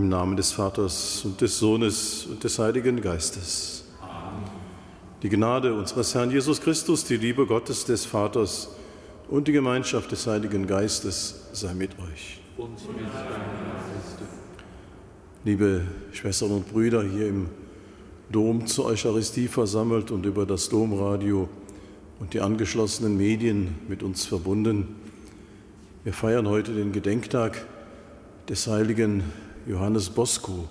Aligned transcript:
Im 0.00 0.08
Namen 0.08 0.34
des 0.34 0.52
Vaters 0.52 1.20
und 1.26 1.42
des 1.42 1.58
Sohnes 1.58 2.24
und 2.24 2.42
des 2.42 2.58
Heiligen 2.58 3.02
Geistes. 3.02 3.84
Amen. 4.00 4.44
Die 5.22 5.28
Gnade 5.28 5.74
unseres 5.74 6.14
Herrn 6.14 6.30
Jesus 6.30 6.58
Christus, 6.62 7.04
die 7.04 7.18
Liebe 7.18 7.44
Gottes 7.44 7.84
des 7.84 8.06
Vaters 8.06 8.70
und 9.28 9.46
die 9.46 9.52
Gemeinschaft 9.52 10.10
des 10.10 10.26
Heiligen 10.26 10.66
Geistes 10.66 11.48
sei 11.52 11.74
mit 11.74 11.90
euch. 11.98 12.40
Liebe 15.44 15.82
Schwestern 16.12 16.52
und 16.52 16.72
Brüder 16.72 17.02
hier 17.02 17.28
im 17.28 17.50
Dom 18.30 18.66
zur 18.66 18.86
Eucharistie 18.86 19.48
versammelt 19.48 20.10
und 20.10 20.24
über 20.24 20.46
das 20.46 20.70
Domradio 20.70 21.46
und 22.20 22.32
die 22.32 22.40
angeschlossenen 22.40 23.18
Medien 23.18 23.74
mit 23.86 24.02
uns 24.02 24.24
verbunden. 24.24 24.96
Wir 26.04 26.14
feiern 26.14 26.48
heute 26.48 26.72
den 26.72 26.90
Gedenktag 26.90 27.66
des 28.48 28.66
heiligen 28.66 29.24
Johannes 29.66 30.08
Bosco, 30.08 30.68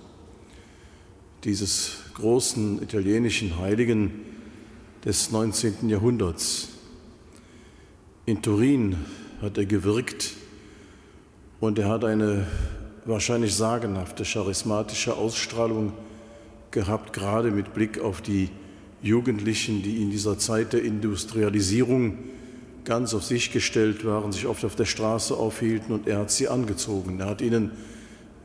dieses 1.43 1.97
großen 2.15 2.81
italienischen 2.81 3.59
Heiligen 3.59 4.11
des 5.05 5.31
19. 5.31 5.89
Jahrhunderts. 5.89 6.69
In 8.25 8.41
Turin 8.41 8.97
hat 9.41 9.57
er 9.57 9.65
gewirkt 9.65 10.31
und 11.59 11.77
er 11.77 11.87
hat 11.87 12.03
eine 12.03 12.47
wahrscheinlich 13.05 13.53
sagenhafte 13.53 14.23
charismatische 14.23 15.15
Ausstrahlung 15.15 15.93
gehabt, 16.71 17.13
gerade 17.13 17.51
mit 17.51 17.73
Blick 17.75 17.99
auf 17.99 18.21
die 18.21 18.49
Jugendlichen, 19.03 19.83
die 19.83 20.01
in 20.01 20.09
dieser 20.09 20.39
Zeit 20.39 20.73
der 20.73 20.83
Industrialisierung 20.83 22.17
ganz 22.85 23.13
auf 23.13 23.23
sich 23.23 23.51
gestellt 23.51 24.03
waren, 24.03 24.31
sich 24.31 24.47
oft 24.47 24.65
auf 24.65 24.75
der 24.75 24.85
Straße 24.85 25.35
aufhielten 25.35 25.93
und 25.93 26.07
er 26.07 26.19
hat 26.19 26.31
sie 26.31 26.47
angezogen. 26.47 27.19
Er 27.19 27.27
hat 27.27 27.41
ihnen 27.41 27.71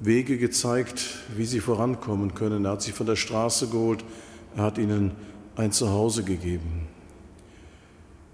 Wege 0.04 0.38
gezeigt, 0.38 1.04
wie 1.36 1.46
sie 1.46 1.60
vorankommen 1.60 2.34
können. 2.34 2.64
Er 2.64 2.72
hat 2.72 2.82
sie 2.82 2.92
von 2.92 3.06
der 3.06 3.16
Straße 3.16 3.68
geholt, 3.68 4.04
er 4.56 4.64
hat 4.64 4.78
ihnen 4.78 5.12
ein 5.56 5.72
Zuhause 5.72 6.24
gegeben. 6.24 6.88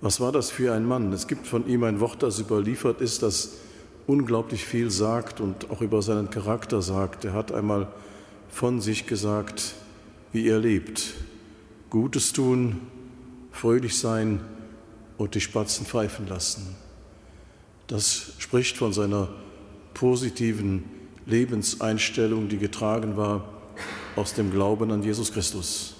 Was 0.00 0.20
war 0.20 0.32
das 0.32 0.50
für 0.50 0.72
ein 0.72 0.84
Mann? 0.84 1.12
Es 1.12 1.28
gibt 1.28 1.46
von 1.46 1.66
ihm 1.68 1.84
ein 1.84 2.00
Wort, 2.00 2.22
das 2.22 2.38
überliefert 2.38 3.00
ist, 3.00 3.22
das 3.22 3.58
unglaublich 4.06 4.64
viel 4.64 4.90
sagt 4.90 5.40
und 5.40 5.70
auch 5.70 5.82
über 5.82 6.02
seinen 6.02 6.30
Charakter 6.30 6.80
sagt. 6.80 7.24
Er 7.24 7.34
hat 7.34 7.52
einmal 7.52 7.88
von 8.48 8.80
sich 8.80 9.06
gesagt, 9.06 9.74
wie 10.32 10.48
er 10.48 10.58
lebt. 10.58 11.14
Gutes 11.90 12.32
tun, 12.32 12.80
fröhlich 13.52 13.98
sein 13.98 14.40
und 15.18 15.34
die 15.34 15.40
Spatzen 15.40 15.84
pfeifen 15.84 16.26
lassen. 16.26 16.74
Das 17.86 18.32
spricht 18.38 18.78
von 18.78 18.92
seiner 18.92 19.28
positiven 19.92 20.84
Lebenseinstellung, 21.30 22.48
die 22.48 22.58
getragen 22.58 23.16
war 23.16 23.44
aus 24.16 24.34
dem 24.34 24.50
Glauben 24.50 24.90
an 24.90 25.02
Jesus 25.02 25.32
Christus. 25.32 25.94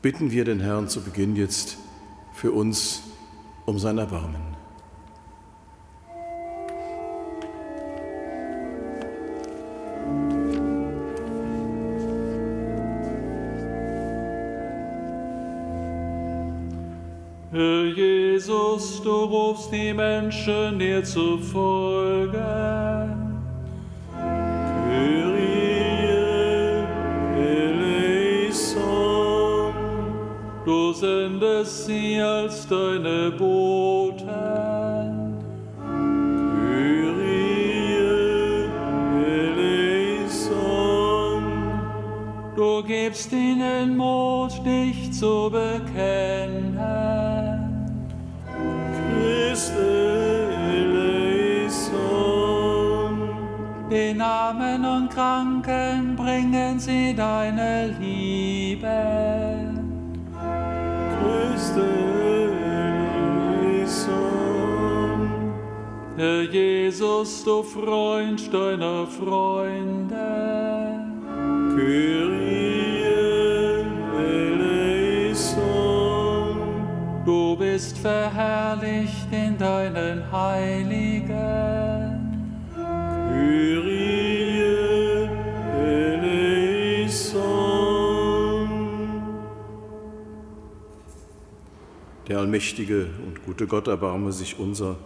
Bitten 0.00 0.30
wir 0.30 0.44
den 0.44 0.60
Herrn 0.60 0.88
zu 0.88 1.02
Beginn 1.02 1.36
jetzt 1.36 1.76
für 2.32 2.52
uns 2.52 3.02
um 3.66 3.78
sein 3.78 3.98
Erbarmen. 3.98 4.57
Jesus, 18.38 19.02
du 19.02 19.24
rufst 19.24 19.72
die 19.72 19.92
Menschen 19.92 20.78
dir 20.78 21.02
zu 21.02 21.38
folgen. 21.38 22.38
Du 30.64 30.92
sendest 30.92 31.86
sie 31.86 32.20
als 32.20 32.68
deine 32.68 33.32
Boten. 33.32 34.24
Kyrie 36.68 37.58
eleison. 39.50 40.62
Du 42.54 42.84
gibst 42.84 43.32
ihnen 43.32 43.96
Mut, 43.96 44.52
dich 44.64 45.12
zu 45.12 45.50
bekennen. 45.50 47.37
Den 53.90 54.20
Armen 54.20 54.84
und 54.84 55.10
Kranken 55.10 56.14
bringen 56.16 56.78
sie 56.78 57.14
deine 57.14 57.94
Liebe. 57.98 59.38
Herr 66.18 66.42
Jesus, 66.42 67.44
du 67.44 67.62
Freund 67.62 68.52
deiner 68.52 69.06
Freunde. 69.06 70.16
Kyrie 71.76 73.04
eleison. 74.18 75.76
Du 77.24 77.56
bist 77.56 77.96
verherrlicht 77.98 79.17
deinen 79.58 80.30
Heiligen. 80.30 81.28
Kyrie 83.28 84.58
eleison. 85.76 87.18
Der 92.28 92.38
allmächtige 92.38 93.08
und 93.26 93.44
gute 93.44 93.66
Gott 93.66 93.88
erbarme 93.88 94.32
sich 94.32 94.58
unser. 94.58 94.96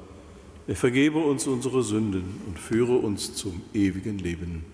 Er 0.66 0.76
vergebe 0.76 1.18
uns 1.18 1.46
unsere 1.46 1.82
Sünden 1.82 2.40
und 2.46 2.58
führe 2.58 2.96
uns 2.96 3.34
zum 3.34 3.62
ewigen 3.74 4.18
Leben. 4.18 4.64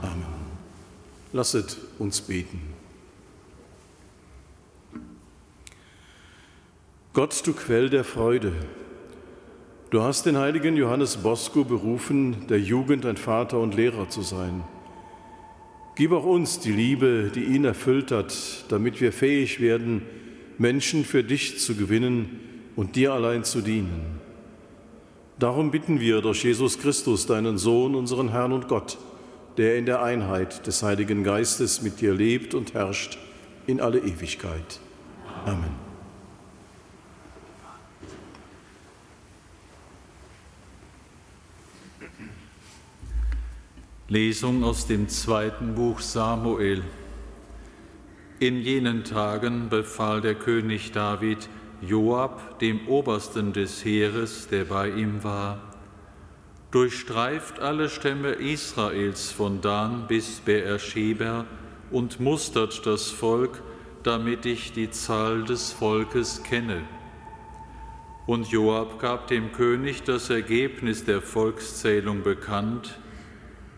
Amen. 0.00 0.24
Lasset 1.32 1.76
uns 1.98 2.20
beten. 2.20 2.60
Gott, 7.12 7.46
du 7.46 7.52
Quell 7.54 7.88
der 7.88 8.04
Freude, 8.04 8.52
Du 9.96 10.02
hast 10.02 10.26
den 10.26 10.36
heiligen 10.36 10.76
Johannes 10.76 11.16
Bosco 11.16 11.64
berufen, 11.64 12.46
der 12.50 12.60
Jugend 12.60 13.06
ein 13.06 13.16
Vater 13.16 13.58
und 13.58 13.74
Lehrer 13.74 14.10
zu 14.10 14.20
sein. 14.20 14.62
Gib 15.94 16.12
auch 16.12 16.26
uns 16.26 16.60
die 16.60 16.72
Liebe, 16.72 17.32
die 17.34 17.44
ihn 17.44 17.64
erfüllt 17.64 18.10
hat, 18.10 18.36
damit 18.68 19.00
wir 19.00 19.10
fähig 19.10 19.58
werden, 19.58 20.02
Menschen 20.58 21.02
für 21.02 21.24
dich 21.24 21.60
zu 21.60 21.76
gewinnen 21.76 22.40
und 22.76 22.94
dir 22.94 23.14
allein 23.14 23.42
zu 23.42 23.62
dienen. 23.62 24.20
Darum 25.38 25.70
bitten 25.70 25.98
wir 25.98 26.20
durch 26.20 26.44
Jesus 26.44 26.78
Christus, 26.78 27.24
deinen 27.24 27.56
Sohn, 27.56 27.94
unseren 27.94 28.28
Herrn 28.28 28.52
und 28.52 28.68
Gott, 28.68 28.98
der 29.56 29.78
in 29.78 29.86
der 29.86 30.02
Einheit 30.02 30.66
des 30.66 30.82
Heiligen 30.82 31.24
Geistes 31.24 31.80
mit 31.80 32.02
dir 32.02 32.12
lebt 32.12 32.52
und 32.52 32.74
herrscht 32.74 33.16
in 33.66 33.80
alle 33.80 34.00
Ewigkeit. 34.00 34.78
Amen. 35.46 35.85
Lesung 44.08 44.62
aus 44.62 44.86
dem 44.86 45.08
zweiten 45.08 45.74
Buch 45.74 45.98
Samuel. 45.98 46.84
In 48.38 48.60
jenen 48.60 49.02
Tagen 49.02 49.68
befahl 49.68 50.20
der 50.20 50.36
König 50.36 50.92
David 50.92 51.48
Joab, 51.82 52.60
dem 52.60 52.86
Obersten 52.86 53.52
des 53.52 53.84
Heeres, 53.84 54.46
der 54.46 54.66
bei 54.66 54.90
ihm 54.90 55.24
war, 55.24 55.58
durchstreift 56.70 57.58
alle 57.58 57.88
Stämme 57.88 58.30
Israels 58.30 59.32
von 59.32 59.60
Dan 59.60 60.06
bis 60.06 60.38
Beersheba 60.38 61.44
und 61.90 62.20
mustert 62.20 62.86
das 62.86 63.10
Volk, 63.10 63.60
damit 64.04 64.46
ich 64.46 64.72
die 64.72 64.90
Zahl 64.90 65.42
des 65.42 65.72
Volkes 65.72 66.44
kenne. 66.44 66.82
Und 68.28 68.46
Joab 68.52 69.00
gab 69.00 69.26
dem 69.26 69.50
König 69.50 70.04
das 70.04 70.30
Ergebnis 70.30 71.04
der 71.04 71.22
Volkszählung 71.22 72.22
bekannt, 72.22 73.00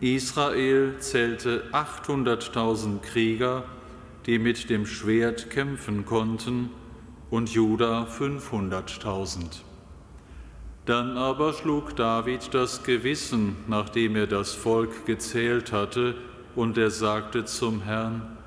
Israel 0.01 0.95
zählte 0.99 1.63
800.000 1.73 2.99
Krieger, 3.01 3.65
die 4.25 4.39
mit 4.39 4.69
dem 4.69 4.85
Schwert 4.85 5.49
kämpfen 5.49 6.05
konnten, 6.05 6.69
und 7.29 7.49
Juda 7.49 8.07
500.000. 8.09 9.61
Dann 10.85 11.17
aber 11.17 11.53
schlug 11.53 11.95
David 11.95 12.53
das 12.53 12.83
Gewissen, 12.83 13.57
nachdem 13.67 14.15
er 14.15 14.25
das 14.25 14.53
Volk 14.55 15.05
gezählt 15.05 15.71
hatte, 15.71 16.15
und 16.55 16.77
er 16.77 16.89
sagte 16.89 17.45
zum 17.45 17.81
Herrn, 17.81 18.37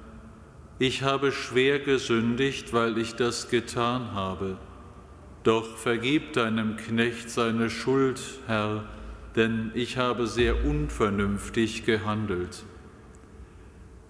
ich 0.78 1.02
habe 1.02 1.31
schwer 1.31 1.78
gesündigt, 1.78 2.72
weil 2.72 2.99
ich 2.99 3.14
das 3.14 3.50
getan 3.50 4.14
habe. 4.14 4.56
Doch 5.44 5.76
vergib 5.76 6.32
deinem 6.32 6.76
Knecht 6.76 7.31
seine 7.31 7.70
Schuld, 7.70 8.20
Herr, 8.46 8.84
denn 9.37 9.70
ich 9.75 9.96
habe 9.96 10.26
sehr 10.26 10.64
unvernünftig 10.64 11.84
gehandelt. 11.84 12.64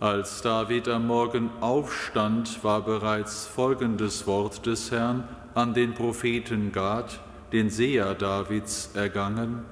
Als 0.00 0.42
David 0.42 0.88
am 0.88 1.06
Morgen 1.06 1.50
aufstand, 1.60 2.64
war 2.64 2.84
bereits 2.84 3.46
folgendes 3.46 4.26
Wort 4.26 4.66
des 4.66 4.90
Herrn 4.90 5.28
an 5.54 5.74
den 5.74 5.94
Propheten 5.94 6.72
Gad, 6.72 7.20
den 7.52 7.70
Seher 7.70 8.14
Davids, 8.14 8.90
ergangen. 8.94 9.64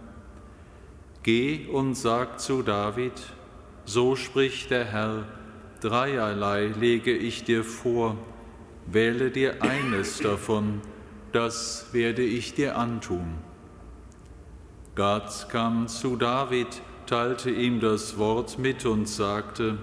Geh 1.25 1.67
und 1.67 1.95
sag 1.95 2.39
zu 2.39 2.63
David, 2.63 3.13
so 3.85 4.15
spricht 4.15 4.71
der 4.71 4.85
Herr, 4.85 5.25
dreierlei 5.81 6.67
lege 6.67 7.13
ich 7.13 7.43
dir 7.43 7.65
vor, 7.65 8.17
wähle 8.87 9.31
dir 9.31 9.63
eines 9.63 10.19
davon, 10.19 10.81
das 11.33 11.89
werde 11.93 12.23
ich 12.23 12.55
dir 12.55 12.77
antun. 12.77 13.50
Gad 14.97 15.49
kam 15.49 15.87
zu 15.87 16.17
David, 16.17 16.83
teilte 17.07 17.51
ihm 17.51 17.79
das 17.79 18.19
Wort 18.19 18.59
mit 18.59 18.85
und 18.85 19.09
sagte, 19.09 19.79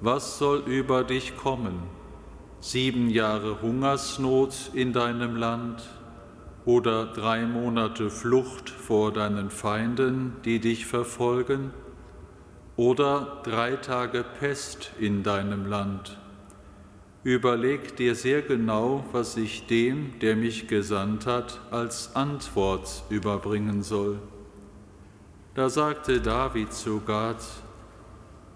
was 0.00 0.38
soll 0.38 0.58
über 0.66 1.04
dich 1.04 1.36
kommen? 1.36 1.84
Sieben 2.58 3.10
Jahre 3.10 3.62
Hungersnot 3.62 4.70
in 4.74 4.92
deinem 4.92 5.36
Land 5.36 5.88
oder 6.64 7.06
drei 7.06 7.46
Monate 7.46 8.10
Flucht 8.10 8.70
vor 8.70 9.12
deinen 9.12 9.50
Feinden, 9.50 10.36
die 10.44 10.58
dich 10.58 10.84
verfolgen? 10.84 11.72
Oder 12.76 13.40
drei 13.44 13.76
Tage 13.76 14.24
Pest 14.40 14.90
in 14.98 15.22
deinem 15.22 15.66
Land? 15.66 16.18
Überleg 17.24 17.96
dir 17.96 18.14
sehr 18.14 18.42
genau, 18.42 19.02
was 19.12 19.38
ich 19.38 19.66
dem, 19.66 20.18
der 20.20 20.36
mich 20.36 20.68
gesandt 20.68 21.26
hat, 21.26 21.58
als 21.70 22.14
Antwort 22.14 23.02
überbringen 23.08 23.82
soll. 23.82 24.18
Da 25.54 25.70
sagte 25.70 26.20
David 26.20 26.74
zu 26.74 27.00
Gad, 27.00 27.42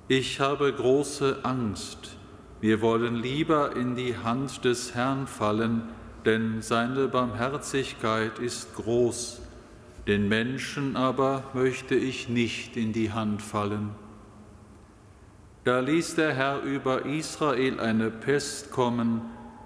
ich 0.06 0.38
habe 0.40 0.70
große 0.70 1.38
Angst. 1.44 2.18
Wir 2.60 2.82
wollen 2.82 3.16
lieber 3.16 3.74
in 3.74 3.96
die 3.96 4.16
Hand 4.18 4.66
des 4.66 4.94
Herrn 4.94 5.26
fallen, 5.26 5.84
denn 6.26 6.60
seine 6.60 7.08
Barmherzigkeit 7.08 8.38
ist 8.38 8.74
groß. 8.74 9.40
Den 10.06 10.28
Menschen 10.28 10.94
aber 10.96 11.44
möchte 11.54 11.94
ich 11.94 12.28
nicht 12.28 12.76
in 12.76 12.92
die 12.92 13.12
Hand 13.12 13.40
fallen. 13.40 13.90
Da 15.68 15.80
ließ 15.80 16.14
der 16.14 16.32
Herr 16.32 16.62
über 16.62 17.04
Israel 17.04 17.78
eine 17.78 18.10
Pest 18.10 18.70
kommen, 18.70 19.20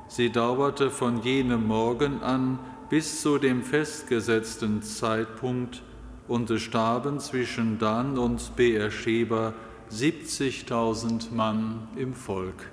sie 0.09 0.32
dauerte 0.32 0.90
von 0.90 1.23
jenem 1.23 1.68
Morgen 1.68 2.25
an 2.25 2.59
bis 2.90 3.23
zu 3.23 3.38
dem 3.38 3.62
festgesetzten 3.62 4.82
Zeitpunkt, 4.82 5.85
und 6.26 6.50
es 6.50 6.62
starben 6.62 7.21
zwischen 7.21 7.78
Dan 7.78 8.18
und 8.18 8.56
Beersheba 8.56 9.54
70.000 9.92 11.32
Mann 11.32 11.87
im 11.94 12.14
Volk. 12.14 12.68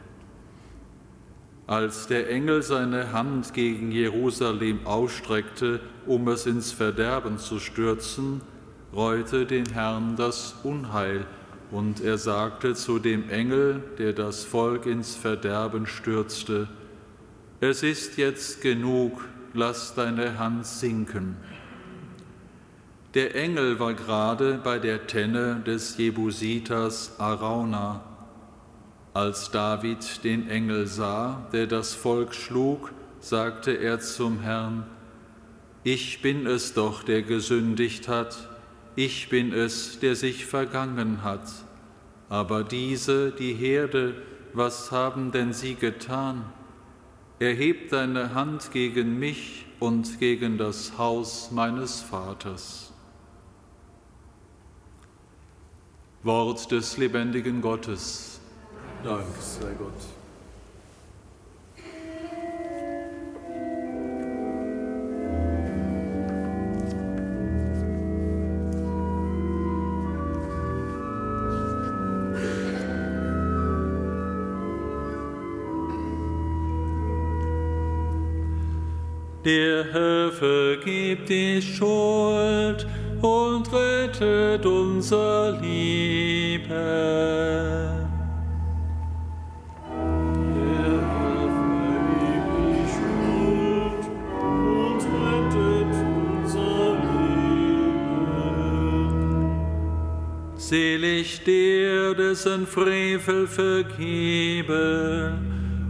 Als 1.67 2.07
der 2.07 2.31
Engel 2.31 2.63
seine 2.63 3.13
Hand 3.13 3.53
gegen 3.53 3.91
Jerusalem 3.91 4.88
ausstreckte, 4.88 5.81
um 6.07 6.27
es 6.29 6.48
ins 6.48 6.71
Verderben 6.71 7.38
zu 7.38 7.59
stürzen, 7.59 8.41
reute 8.91 9.45
den 9.45 9.67
Herrn 9.67 10.15
das 10.15 10.55
Unheil, 10.63 11.27
und 11.71 12.01
er 12.01 12.17
sagte 12.17 12.73
zu 12.73 12.99
dem 12.99 13.29
Engel, 13.29 13.83
der 13.97 14.13
das 14.13 14.43
Volk 14.43 14.85
ins 14.85 15.15
Verderben 15.15 15.85
stürzte, 15.85 16.67
Es 17.61 17.83
ist 17.83 18.17
jetzt 18.17 18.61
genug, 18.61 19.25
lass 19.53 19.93
deine 19.93 20.39
Hand 20.39 20.65
sinken. 20.65 21.35
Der 23.13 23.35
Engel 23.35 23.79
war 23.79 23.93
gerade 23.95 24.59
bei 24.63 24.79
der 24.79 25.07
Tenne 25.07 25.61
des 25.65 25.97
Jebusiters 25.97 27.19
Arauna. 27.19 28.03
Als 29.13 29.49
David 29.49 30.23
den 30.23 30.47
Engel 30.47 30.85
sah, 30.85 31.47
der 31.51 31.65
das 31.65 31.95
Volk 31.95 32.35
schlug, 32.35 32.91
sagte 33.19 33.71
er 33.71 33.99
zum 33.99 34.39
Herrn, 34.39 34.85
Ich 35.83 36.21
bin 36.21 36.45
es 36.45 36.73
doch, 36.73 37.03
der 37.03 37.23
gesündigt 37.23 38.07
hat, 38.07 38.47
ich 38.96 39.29
bin 39.29 39.53
es, 39.53 40.00
der 40.00 40.15
sich 40.15 40.46
vergangen 40.46 41.24
hat. 41.24 41.48
Aber 42.29 42.63
diese, 42.63 43.31
die 43.31 43.53
Herde, 43.53 44.22
was 44.53 44.91
haben 44.91 45.31
denn 45.31 45.53
sie 45.53 45.75
getan? 45.75 46.46
Erheb 47.39 47.89
deine 47.89 48.34
Hand 48.34 48.72
gegen 48.72 49.17
mich 49.17 49.65
und 49.79 50.19
gegen 50.19 50.58
das 50.58 50.98
Haus 50.98 51.51
meines 51.51 52.01
Vaters. 52.01 52.91
Wort 56.24 56.69
des 56.72 56.98
lebendigen 56.98 57.62
Gottes. 57.62 58.41
Dank 59.03 59.25
sei 59.39 59.72
Gott. 59.77 60.18
Der 79.50 79.84
Herr 79.91 80.32
vergibt 80.32 81.27
die 81.27 81.60
Schuld 81.60 82.86
und 83.20 83.74
rettet 83.74 84.63
unser 84.63 85.60
Leben. 85.60 86.70
Selig 100.58 101.44
der, 101.44 102.13
dessen 102.13 102.68
Frevel 102.68 103.48
vergeben 103.48 104.75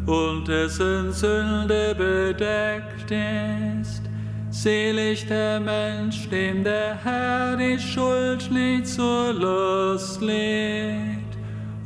und 0.05 0.47
dessen 0.47 1.11
Sünde 1.11 1.93
bedeckt 1.93 2.88
ist. 3.11 4.03
Selig 4.51 5.27
der 5.27 5.59
Mensch, 5.59 6.27
dem 6.29 6.63
der 6.63 6.97
Herr 7.03 7.55
die 7.55 7.79
Schuld 7.79 8.49
nicht 8.51 8.87
zur 8.87 9.33
Last 9.33 10.21
legt 10.21 11.37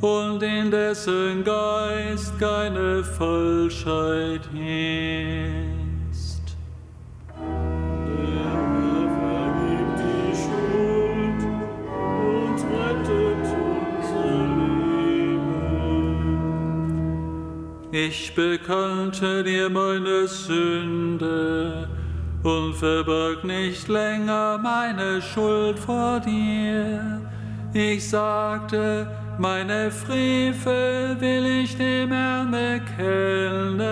und 0.01 0.42
in 0.42 0.72
dessen 0.72 1.44
Geist 1.44 2.39
keine 2.39 3.03
Falschheit 3.03 4.42
ist. 4.53 5.52
Ich 17.95 18.33
bekannte 18.33 19.43
dir 19.43 19.69
meine 19.69 20.27
Sünde 20.27 21.88
und 22.41 22.73
verberg 22.73 23.43
nicht 23.43 23.88
länger 23.88 24.57
meine 24.57 25.21
Schuld 25.21 25.77
vor 25.77 26.19
dir. 26.19 27.21
Ich 27.71 28.09
sagte, 28.09 29.05
meine 29.38 29.91
Frevel 29.91 31.17
will 31.19 31.45
ich 31.62 31.77
dem 31.77 32.12
Herrn 32.12 32.50
bekennen, 32.50 33.85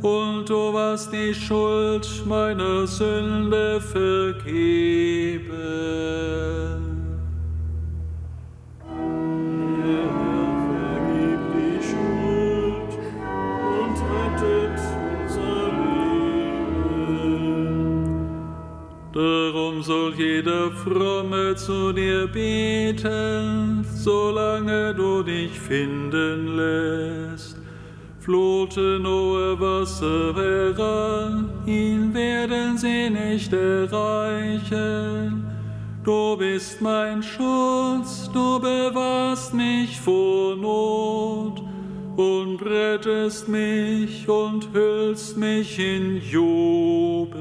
und 0.00 0.48
du 0.48 0.72
warst 0.72 1.12
die 1.12 1.34
Schuld 1.34 2.08
meiner 2.24 2.86
Sünde 2.86 3.80
vergeben. 3.80 5.50
Jeder 20.40 20.70
Fromme 20.70 21.54
zu 21.54 21.92
dir 21.92 22.26
beten, 22.26 23.84
solange 23.94 24.94
du 24.94 25.22
dich 25.22 25.50
finden 25.60 26.56
lässt. 26.56 27.58
Fluten 28.20 29.06
hohe 29.06 29.60
Wasser 29.60 30.34
heran, 30.34 31.50
ihn 31.66 32.14
werden 32.14 32.78
sie 32.78 33.10
nicht 33.10 33.52
erreichen. 33.52 35.44
Du 36.04 36.38
bist 36.38 36.80
mein 36.80 37.22
Schutz, 37.22 38.30
du 38.32 38.58
bewahrst 38.60 39.52
mich 39.52 40.00
vor 40.00 40.56
Not 40.56 41.62
und 42.16 42.62
rettest 42.62 43.46
mich 43.46 44.26
und 44.26 44.72
hüllst 44.72 45.36
mich 45.36 45.78
in 45.78 46.16
Jubel. 46.16 47.40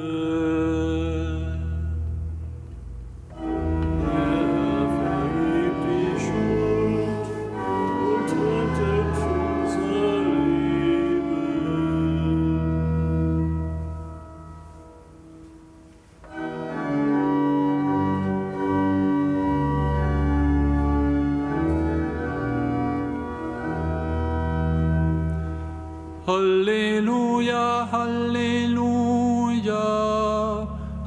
Halleluja, 28.40 29.88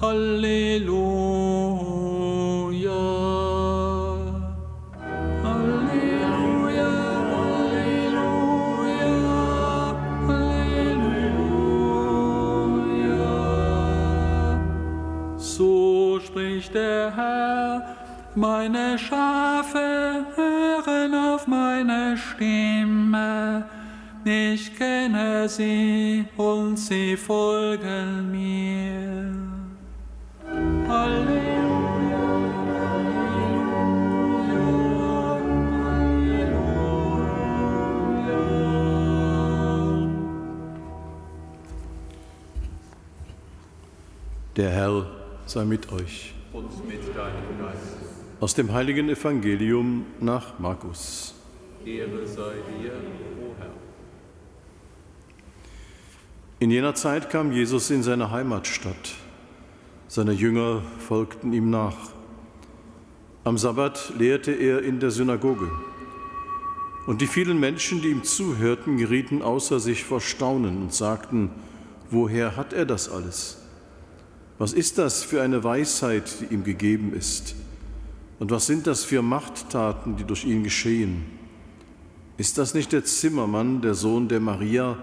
Halleluja. 0.02 0.92
Halleluja, 5.44 6.92
Halleluja, 7.32 9.08
Halleluja. 10.28 11.38
So 15.38 16.20
spricht 16.20 16.74
der 16.74 17.16
Herr, 17.16 17.96
meine 18.34 18.98
Schafe 18.98 20.26
hören 20.36 21.01
Ich 24.24 24.76
kenne 24.78 25.48
sie 25.48 26.24
und 26.36 26.76
sie 26.76 27.16
folgen 27.16 28.30
mir. 28.30 29.34
Halleluja, 30.86 32.18
Halleluja. 32.76 33.32
Der 44.56 44.70
Herr 44.70 45.06
sei 45.46 45.64
mit 45.64 45.90
euch. 45.90 46.32
Und 46.52 46.86
mit 46.86 47.00
deinem 47.16 47.58
Geist. 47.58 47.96
Aus 48.38 48.54
dem 48.54 48.72
heiligen 48.72 49.08
Evangelium 49.08 50.06
nach 50.20 50.60
Markus. 50.60 51.34
Ehre 51.84 52.24
sei 52.24 52.54
dir, 52.80 52.92
o 53.40 53.54
Herr. 53.58 53.70
In 56.62 56.70
jener 56.70 56.94
Zeit 56.94 57.28
kam 57.28 57.50
Jesus 57.50 57.90
in 57.90 58.04
seine 58.04 58.30
Heimatstadt. 58.30 59.16
Seine 60.06 60.30
Jünger 60.30 60.82
folgten 61.00 61.52
ihm 61.52 61.70
nach. 61.70 61.96
Am 63.42 63.58
Sabbat 63.58 64.12
lehrte 64.16 64.52
er 64.52 64.80
in 64.80 65.00
der 65.00 65.10
Synagoge. 65.10 65.68
Und 67.08 67.20
die 67.20 67.26
vielen 67.26 67.58
Menschen, 67.58 68.00
die 68.00 68.10
ihm 68.10 68.22
zuhörten, 68.22 68.96
gerieten 68.96 69.42
außer 69.42 69.80
sich 69.80 70.04
vor 70.04 70.20
Staunen 70.20 70.82
und 70.82 70.94
sagten, 70.94 71.50
woher 72.12 72.56
hat 72.56 72.72
er 72.72 72.86
das 72.86 73.10
alles? 73.10 73.58
Was 74.58 74.72
ist 74.72 74.98
das 74.98 75.24
für 75.24 75.42
eine 75.42 75.64
Weisheit, 75.64 76.32
die 76.42 76.54
ihm 76.54 76.62
gegeben 76.62 77.12
ist? 77.12 77.56
Und 78.38 78.52
was 78.52 78.66
sind 78.66 78.86
das 78.86 79.02
für 79.02 79.20
Machttaten, 79.20 80.16
die 80.16 80.22
durch 80.22 80.44
ihn 80.44 80.62
geschehen? 80.62 81.24
Ist 82.36 82.56
das 82.56 82.72
nicht 82.72 82.92
der 82.92 83.04
Zimmermann, 83.04 83.80
der 83.80 83.94
Sohn 83.94 84.28
der 84.28 84.38
Maria 84.38 84.96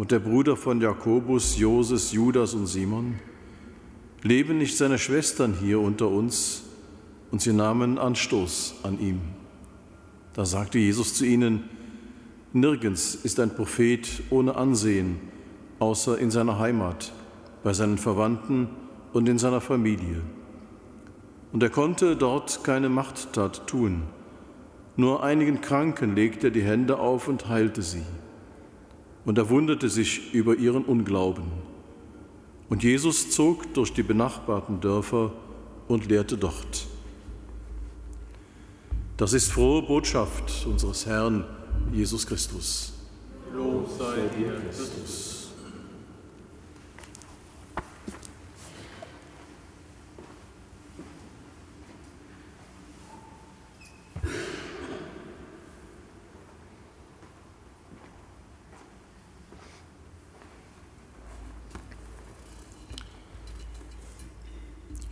und 0.00 0.12
der 0.12 0.18
Bruder 0.18 0.56
von 0.56 0.80
Jakobus, 0.80 1.58
Joses, 1.58 2.12
Judas 2.12 2.54
und 2.54 2.66
Simon? 2.66 3.16
Leben 4.22 4.56
nicht 4.56 4.78
seine 4.78 4.98
Schwestern 4.98 5.52
hier 5.52 5.78
unter 5.78 6.08
uns? 6.08 6.62
Und 7.30 7.42
sie 7.42 7.52
nahmen 7.52 7.98
Anstoß 7.98 8.76
an 8.82 8.98
ihm. 8.98 9.20
Da 10.32 10.46
sagte 10.46 10.78
Jesus 10.78 11.12
zu 11.12 11.26
ihnen, 11.26 11.64
Nirgends 12.54 13.14
ist 13.14 13.38
ein 13.40 13.54
Prophet 13.54 14.22
ohne 14.30 14.56
Ansehen, 14.56 15.20
außer 15.80 16.16
in 16.16 16.30
seiner 16.30 16.58
Heimat, 16.58 17.12
bei 17.62 17.74
seinen 17.74 17.98
Verwandten 17.98 18.70
und 19.12 19.28
in 19.28 19.36
seiner 19.36 19.60
Familie. 19.60 20.22
Und 21.52 21.62
er 21.62 21.68
konnte 21.68 22.16
dort 22.16 22.64
keine 22.64 22.88
Machttat 22.88 23.66
tun. 23.66 24.04
Nur 24.96 25.22
einigen 25.22 25.60
Kranken 25.60 26.14
legte 26.14 26.46
er 26.46 26.52
die 26.52 26.62
Hände 26.62 26.98
auf 26.98 27.28
und 27.28 27.50
heilte 27.50 27.82
sie. 27.82 28.02
Und 29.24 29.38
er 29.38 29.48
wunderte 29.50 29.88
sich 29.88 30.32
über 30.32 30.56
ihren 30.56 30.84
Unglauben. 30.84 31.44
Und 32.68 32.82
Jesus 32.82 33.30
zog 33.30 33.74
durch 33.74 33.92
die 33.92 34.02
benachbarten 34.02 34.80
Dörfer 34.80 35.32
und 35.88 36.06
lehrte 36.06 36.38
dort. 36.38 36.86
Das 39.16 39.32
ist 39.32 39.52
frohe 39.52 39.82
Botschaft 39.82 40.66
unseres 40.66 41.04
Herrn 41.04 41.44
Jesus 41.92 42.26
Christus. 42.26 42.94
Lob 43.54 43.88
sei 43.98 44.16
dir, 44.38 44.60
Christus. 44.70 45.29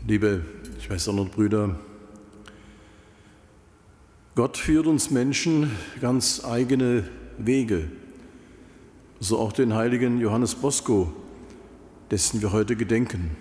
Liebe 0.09 0.43
Schwestern 0.81 1.19
und 1.19 1.33
Brüder, 1.33 1.79
Gott 4.37 4.57
führt 4.57 4.87
uns 4.87 5.11
Menschen 5.11 5.71
ganz 6.01 6.43
eigene 6.47 7.07
Wege, 7.37 7.91
so 9.21 9.39
auch 9.39 9.53
den 9.53 9.75
heiligen 9.75 10.19
Johannes 10.19 10.55
Bosco, 10.55 11.13
dessen 12.11 12.41
wir 12.41 12.53
heute 12.53 12.75
gedenken. 12.75 13.37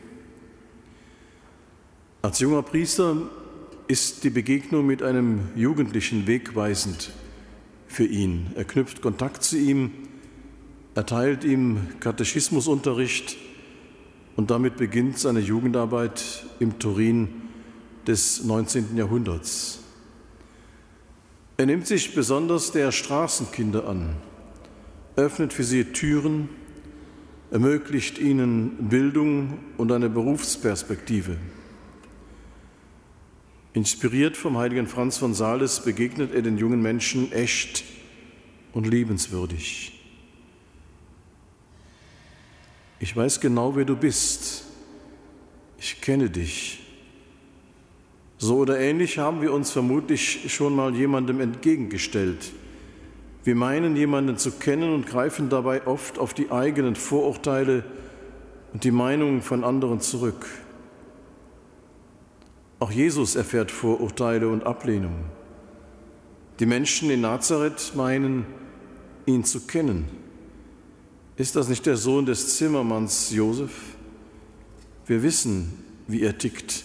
Als 2.22 2.40
junger 2.40 2.64
Priester 2.64 3.16
ist 3.88 4.26
die 4.26 4.30
Begegnung 4.30 4.86
mit 4.86 5.02
einem 5.02 5.48
Jugendlichen 5.56 6.28
wegweisend 6.28 7.12
für 7.88 8.06
ihn. 8.06 8.48
Er 8.56 8.66
knüpft 8.66 9.02
Kontakt 9.02 9.42
zu 9.42 9.58
ihm, 9.58 9.92
erteilt 10.96 11.46
ihm 11.46 11.88
Katechismusunterricht 12.02 13.38
und 14.38 14.52
damit 14.52 14.78
beginnt 14.78 15.18
seine 15.18 15.40
Jugendarbeit 15.40 16.46
im 16.60 16.80
Turin 16.80 17.28
des 18.06 18.44
19. 18.44 18.96
Jahrhunderts. 18.96 19.80
Er 21.58 21.66
nimmt 21.66 21.88
sich 21.88 22.14
besonders 22.14 22.72
der 22.72 22.92
Straßenkinder 22.92 23.90
an, 23.90 24.16
öffnet 25.16 25.54
für 25.54 25.64
sie 25.64 25.86
Türen, 25.86 26.50
ermöglicht 27.50 28.20
ihnen 28.20 28.90
Bildung 28.90 29.58
und 29.76 29.92
eine 29.92 30.08
Berufsperspektive. 30.08 31.38
Inspiriert 33.74 34.38
vom 34.38 34.58
heiligen 34.58 34.86
Franz 34.86 35.18
von 35.18 35.34
Sales 35.34 35.84
begegnet 35.84 36.34
er 36.34 36.44
den 36.44 36.60
jungen 36.60 36.82
Menschen 36.82 37.32
echt 37.32 37.84
und 38.72 38.86
liebenswürdig. 38.86 39.97
Ich 43.00 43.16
weiß 43.16 43.40
genau, 43.40 43.76
wer 43.76 43.86
du 43.86 43.96
bist. 43.96 44.64
Ich 45.78 46.02
kenne 46.02 46.30
dich. 46.30 46.84
So 48.40 48.58
oder 48.58 48.80
ähnlich 48.80 49.18
haben 49.18 49.42
wir 49.42 49.54
uns 49.54 49.72
vermutlich 49.72 50.52
schon 50.54 50.76
mal 50.76 50.96
jemandem 50.96 51.40
entgegengestellt. 51.40 52.52
Wir 53.44 53.56
meinen, 53.56 53.96
jemanden 53.96 54.38
zu 54.38 54.52
kennen 54.52 54.94
und 54.94 55.08
greifen 55.08 55.50
dabei 55.50 55.88
oft 55.88 56.20
auf 56.20 56.34
die 56.34 56.52
eigenen 56.52 56.96
Vorurteile 56.96 57.84
und 58.74 58.84
die 58.84 58.92
Meinungen 58.92 59.42
von 59.42 59.64
anderen 59.64 60.02
zurück. 60.02 60.46
Auch 62.80 62.92
Jesus 62.92 63.36
erfährt 63.36 63.72
Vorurteile 63.72 64.50
und 64.50 64.66
Ablehnung. 64.66 65.16
Die 66.60 66.66
Menschen 66.66 67.10
in 67.10 67.22
Nazareth 67.22 67.94
meinen, 67.96 68.46
ihn 69.26 69.44
zu 69.44 69.66
kennen. 69.66 70.06
Ist 71.38 71.56
das 71.56 71.70
nicht 71.70 71.86
der 71.86 71.98
Sohn 71.98 72.26
des 72.26 72.58
Zimmermanns 72.58 73.30
Josef? 73.30 73.72
Wir 75.06 75.22
wissen, 75.22 75.72
wie 76.08 76.24
er 76.24 76.38
tickt. 76.38 76.84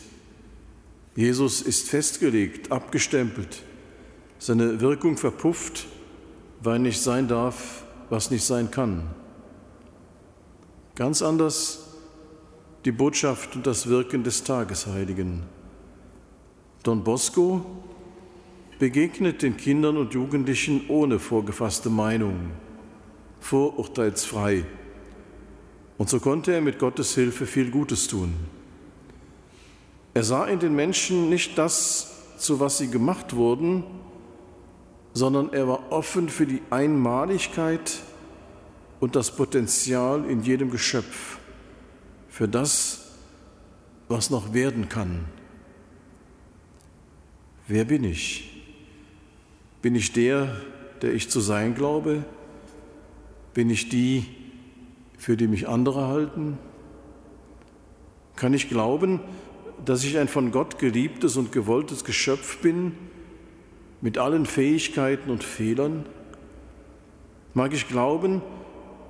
Jesus 1.17 1.63
ist 1.63 1.89
festgelegt, 1.89 2.71
abgestempelt, 2.71 3.63
seine 4.39 4.81
Wirkung 4.81 5.17
verpufft, 5.17 5.87
weil 6.63 6.79
nicht 6.79 7.01
sein 7.01 7.29
darf, 7.29 7.85
was 8.11 8.31
nicht 8.31 8.45
sein 8.45 8.71
kann. 8.71 9.11
Ganz 10.95 11.23
anders 11.23 11.89
die 12.85 12.93
Botschaft 12.93 13.57
und 13.57 13.67
das 13.67 13.87
Wirken 13.87 14.23
des 14.23 14.45
Tagesheiligen. 14.45 15.45
Don 16.83 17.05
Bosco 17.05 17.65
begegnet 18.79 19.43
den 19.43 19.57
Kindern 19.57 19.97
und 19.97 20.13
Jugendlichen 20.13 20.89
ohne 20.89 21.19
vorgefasste 21.19 21.89
Meinung, 21.89 22.51
vorurteilsfrei. 23.43 24.65
Und 25.99 26.09
so 26.09 26.21
konnte 26.21 26.53
er 26.53 26.61
mit 26.63 26.79
Gottes 26.79 27.15
Hilfe 27.15 27.45
viel 27.45 27.71
Gutes 27.71 28.09
tun. 28.09 28.35
Er 30.15 30.23
sah 30.25 30.47
in 30.47 30.59
den 30.59 30.75
Menschen 30.75 31.29
nicht 31.29 31.59
das, 31.59 32.39
zu 32.39 32.61
was 32.61 32.79
sie 32.79 32.89
gemacht 32.89 33.37
wurden, 33.37 33.85
sondern 35.13 35.53
er 35.53 35.69
war 35.69 35.93
offen 35.93 36.29
für 36.29 36.47
die 36.47 36.63
Einmaligkeit 36.71 38.01
und 39.01 39.17
das 39.17 39.35
Potenzial 39.35 40.25
in 40.29 40.43
jedem 40.43 40.71
Geschöpf, 40.71 41.39
für 42.29 42.49
das, 42.49 43.13
was 44.09 44.31
noch 44.31 44.55
werden 44.55 44.89
kann. 44.89 45.25
Wer 47.67 47.85
bin 47.85 48.05
ich? 48.05 48.65
Bin 49.83 49.95
ich 49.95 50.13
der, 50.13 50.57
der 51.01 51.13
ich 51.13 51.31
zu 51.31 51.41
sein 51.41 51.75
glaube? 51.75 52.25
Bin 53.55 53.69
ich 53.69 53.89
die, 53.89 54.25
für 55.19 55.37
die 55.37 55.47
mich 55.47 55.69
andere 55.69 56.09
halten? 56.09 56.59
Kann 58.37 58.55
ich 58.55 58.69
glauben, 58.69 59.21
dass 59.85 60.05
ich 60.05 60.19
ein 60.19 60.29
von 60.29 60.53
Gott 60.53 60.79
geliebtes 60.79 61.37
und 61.37 61.53
gewolltes 61.53 62.05
Geschöpf 62.05 62.59
bin, 62.59 62.93
mit 64.01 64.19
allen 64.19 64.47
Fähigkeiten 64.47 65.31
und 65.31 65.45
Fehlern? 65.45 66.07
Mag 67.55 67.75
ich 67.75 67.89
glauben, 67.89 68.41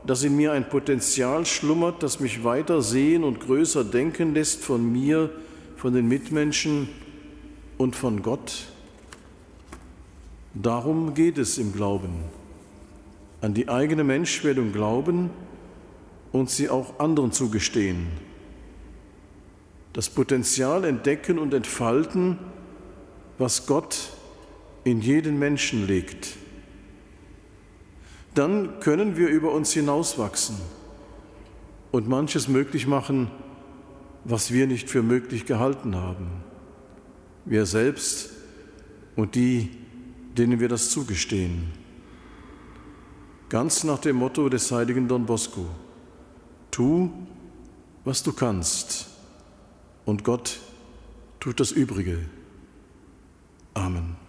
dass 0.04 0.24
in 0.24 0.36
mir 0.36 0.52
ein 0.52 0.68
Potenzial 0.68 1.46
schlummert, 1.46 2.02
das 2.02 2.18
mich 2.18 2.42
weiter 2.42 2.82
sehen 2.82 3.22
und 3.22 3.40
größer 3.40 3.84
denken 3.84 4.34
lässt 4.34 4.64
von 4.64 4.90
mir, 4.90 5.30
von 5.76 5.92
den 5.92 6.08
Mitmenschen 6.08 6.88
und 7.78 7.94
von 7.94 8.22
Gott? 8.22 8.66
Darum 10.54 11.14
geht 11.14 11.38
es 11.38 11.56
im 11.58 11.72
Glauben. 11.72 12.41
An 13.42 13.52
die 13.52 13.68
eigene 13.68 14.04
Menschwerdung 14.04 14.72
glauben 14.72 15.28
und 16.32 16.48
sie 16.48 16.70
auch 16.70 16.98
anderen 16.98 17.32
zugestehen. 17.32 18.06
Das 19.92 20.08
Potenzial 20.08 20.84
entdecken 20.84 21.38
und 21.38 21.52
entfalten, 21.52 22.38
was 23.36 23.66
Gott 23.66 24.10
in 24.84 25.02
jeden 25.02 25.38
Menschen 25.38 25.86
legt. 25.86 26.36
Dann 28.34 28.80
können 28.80 29.16
wir 29.16 29.28
über 29.28 29.52
uns 29.52 29.72
hinauswachsen 29.72 30.56
und 31.90 32.08
manches 32.08 32.48
möglich 32.48 32.86
machen, 32.86 33.30
was 34.24 34.52
wir 34.52 34.66
nicht 34.66 34.88
für 34.88 35.02
möglich 35.02 35.46
gehalten 35.46 35.96
haben. 35.96 36.28
Wir 37.44 37.66
selbst 37.66 38.30
und 39.16 39.34
die, 39.34 39.70
denen 40.38 40.60
wir 40.60 40.68
das 40.68 40.90
zugestehen. 40.90 41.81
Ganz 43.52 43.84
nach 43.84 43.98
dem 43.98 44.16
Motto 44.16 44.48
des 44.48 44.72
heiligen 44.72 45.08
Don 45.08 45.26
Bosco. 45.26 45.66
Tu, 46.70 47.10
was 48.02 48.22
du 48.22 48.32
kannst, 48.32 49.10
und 50.06 50.24
Gott 50.24 50.58
tut 51.38 51.60
das 51.60 51.70
Übrige. 51.70 52.24
Amen. 53.74 54.21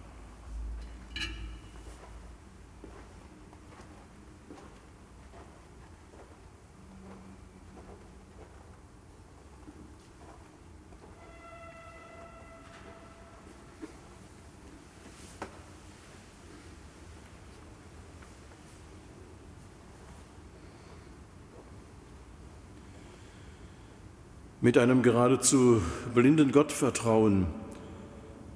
Mit 24.64 24.78
einem 24.78 25.02
geradezu 25.02 25.82
blinden 26.14 26.50
Gottvertrauen 26.50 27.46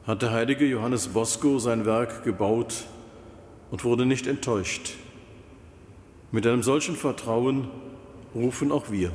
hat 0.07 0.23
der 0.23 0.31
heilige 0.31 0.65
Johannes 0.65 1.09
Bosco 1.09 1.59
sein 1.59 1.85
Werk 1.85 2.25
gebaut 2.25 2.87
und 3.71 3.85
wurde 3.85 4.07
nicht 4.07 4.27
enttäuscht. 4.27 4.95
Mit 6.33 6.47
einem 6.47 6.63
solchen 6.63 6.97
Vertrauen 6.97 7.69
rufen 8.35 8.73
auch 8.73 8.91
wir. 8.91 9.13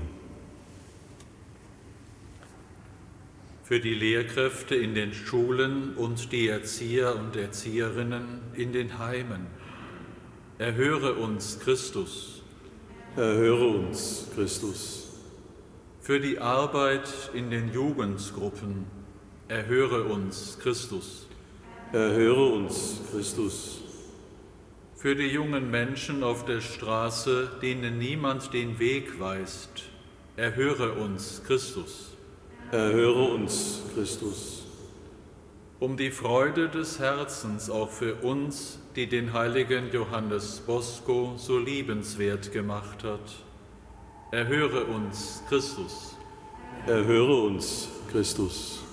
Für 3.63 3.79
die 3.79 3.95
Lehrkräfte 3.95 4.75
in 4.75 4.93
den 4.93 5.15
Schulen 5.15 5.95
und 5.95 6.32
die 6.32 6.47
Erzieher 6.47 7.15
und 7.15 7.36
Erzieherinnen 7.36 8.41
in 8.53 8.71
den 8.71 8.99
Heimen. 8.99 9.47
Erhöre 10.60 11.15
uns, 11.15 11.60
Christus. 11.60 12.43
Erhöre 13.15 13.69
uns, 13.69 14.27
Christus 14.36 15.03
für 16.04 16.20
die 16.20 16.38
Arbeit 16.38 17.32
in 17.34 17.50
den 17.50 17.72
Jugendgruppen. 17.72 18.86
Erhöre 19.48 20.04
uns, 20.04 20.60
Christus. 20.62 21.28
Erhöre 21.94 22.46
uns, 22.48 23.00
Christus. 23.10 23.80
Für 24.98 25.16
die 25.16 25.28
jungen 25.28 25.72
Menschen 25.72 26.22
auf 26.22 26.44
der 26.44 26.60
Straße, 26.60 27.50
denen 27.62 28.00
niemand 28.00 28.54
den 28.54 28.80
Weg 28.80 29.18
weist. 29.18 29.84
Erhöre 30.36 30.92
uns, 30.92 31.42
Christus. 31.48 32.12
Erhöre 32.72 33.24
uns, 33.24 33.84
Christus. 33.94 34.66
Um 35.80 35.96
die 35.96 36.12
Freude 36.12 36.68
des 36.68 37.00
Herzens 37.00 37.70
auch 37.70 37.89
für 37.89 38.16
uns, 38.16 38.78
die 38.98 39.08
den 39.08 39.32
heiligen 39.32 39.89
Johannes 39.94 40.60
Bosco 40.68 41.36
so 41.38 41.58
liebenswert 41.58 42.52
gemacht 42.52 43.06
hat 43.06 43.42
Erhöre 44.34 44.86
uns, 44.86 45.43
Christus. 45.48 46.17
Erhöre 46.88 47.43
uns, 47.43 47.88
Christus. 48.12 48.84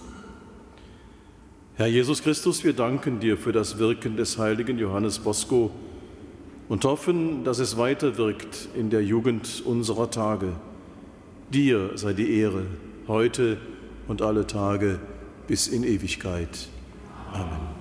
Herr 1.76 1.86
Jesus 1.86 2.22
Christus, 2.22 2.62
wir 2.62 2.74
danken 2.74 3.20
dir 3.20 3.38
für 3.38 3.50
das 3.50 3.78
Wirken 3.78 4.18
des 4.18 4.36
heiligen 4.36 4.78
Johannes 4.78 5.18
Bosco 5.18 5.70
und 6.68 6.84
hoffen, 6.84 7.42
dass 7.42 7.58
es 7.58 7.78
weiterwirkt 7.78 8.68
in 8.76 8.90
der 8.90 9.02
Jugend 9.02 9.62
unserer 9.64 10.10
Tage. 10.10 10.52
Dir 11.48 11.92
sei 11.94 12.12
die 12.12 12.38
Ehre, 12.38 12.66
heute 13.08 13.56
und 14.08 14.20
alle 14.20 14.46
Tage 14.46 15.00
bis 15.46 15.68
in 15.68 15.84
Ewigkeit. 15.84 16.68
Amen. 17.32 17.79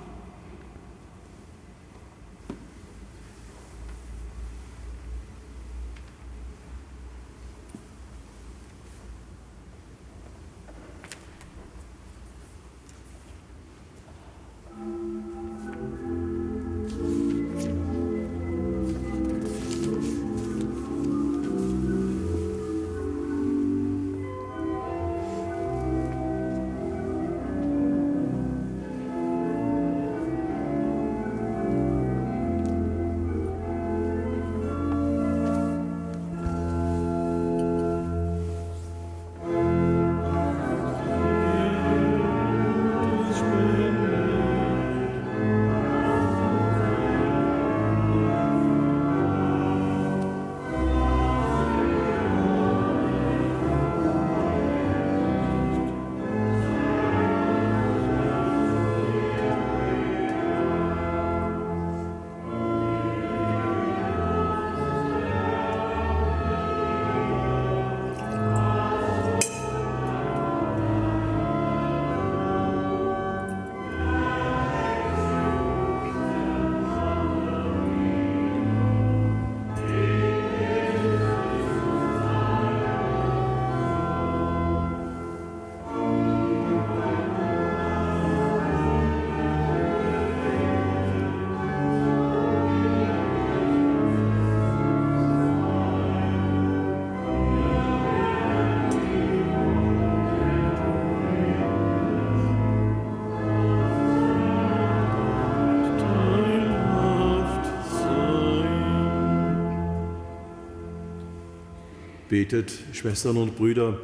Betet, 112.39 112.71
Schwestern 112.93 113.35
und 113.35 113.57
Brüder, 113.57 113.97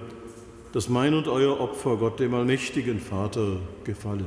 dass 0.73 0.89
mein 0.89 1.13
und 1.13 1.29
euer 1.29 1.57
Opfer 1.57 1.95
Gott 1.95 2.19
dem 2.19 2.33
allmächtigen 2.33 2.99
Vater 2.99 3.59
gefalle. 3.85 4.25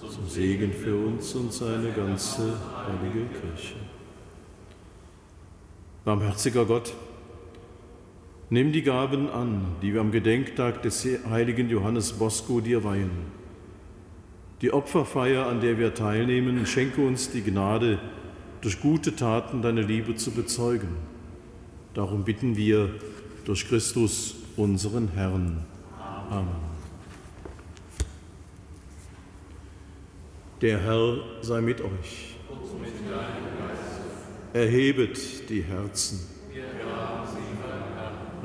Zum 0.00 0.26
Segen 0.26 0.72
für 0.72 0.96
uns 0.96 1.34
und 1.34 1.52
seine 1.52 1.92
ganze 1.92 2.54
heilige 2.86 3.26
Kirche. 3.26 3.76
Barmherziger 6.06 6.64
Gott, 6.64 6.94
nimm 8.48 8.72
die 8.72 8.82
Gaben 8.82 9.28
an, 9.28 9.76
die 9.82 9.92
wir 9.92 10.00
am 10.00 10.12
Gedenktag 10.12 10.80
des 10.80 11.06
heiligen 11.28 11.68
Johannes 11.68 12.14
Bosco 12.14 12.62
dir 12.62 12.82
weihen. 12.84 13.41
Die 14.62 14.72
Opferfeier, 14.72 15.46
an 15.46 15.60
der 15.60 15.76
wir 15.76 15.92
teilnehmen, 15.92 16.64
schenke 16.66 17.04
uns 17.04 17.30
die 17.32 17.42
Gnade, 17.42 17.98
durch 18.60 18.80
gute 18.80 19.16
Taten 19.16 19.60
deine 19.60 19.82
Liebe 19.82 20.14
zu 20.14 20.30
bezeugen. 20.30 20.96
Darum 21.94 22.22
bitten 22.22 22.56
wir 22.56 22.94
durch 23.44 23.66
Christus, 23.66 24.36
unseren 24.56 25.08
Herrn. 25.08 25.64
Amen. 26.30 26.72
Der 30.60 30.78
Herr 30.78 31.16
sei 31.40 31.60
mit 31.60 31.80
euch. 31.80 32.36
Erhebet 34.52 35.50
die 35.50 35.62
Herzen. 35.62 36.20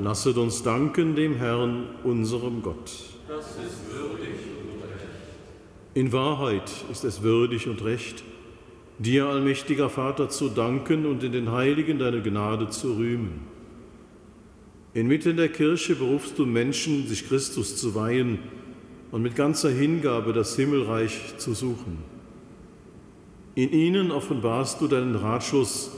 Lasset 0.00 0.36
uns 0.36 0.64
danken 0.64 1.14
dem 1.14 1.36
Herrn, 1.36 1.86
unserem 2.02 2.60
Gott. 2.60 2.90
In 5.94 6.12
Wahrheit 6.12 6.70
ist 6.92 7.04
es 7.04 7.22
würdig 7.22 7.66
und 7.66 7.82
recht, 7.82 8.22
dir, 8.98 9.26
allmächtiger 9.26 9.88
Vater, 9.88 10.28
zu 10.28 10.48
danken 10.48 11.06
und 11.06 11.22
in 11.24 11.32
den 11.32 11.50
Heiligen 11.50 11.98
deine 11.98 12.22
Gnade 12.22 12.68
zu 12.68 12.96
rühmen. 12.96 13.40
Inmitten 14.92 15.36
der 15.36 15.48
Kirche 15.48 15.94
berufst 15.94 16.38
du 16.38 16.44
Menschen, 16.44 17.06
sich 17.06 17.26
Christus 17.28 17.76
zu 17.76 17.94
weihen, 17.94 18.38
und 19.10 19.22
mit 19.22 19.36
ganzer 19.36 19.70
Hingabe 19.70 20.34
das 20.34 20.54
Himmelreich 20.56 21.38
zu 21.38 21.54
suchen. 21.54 21.98
In 23.54 23.72
ihnen 23.72 24.10
offenbarst 24.10 24.82
du 24.82 24.86
deinen 24.86 25.14
Ratschluss, 25.14 25.92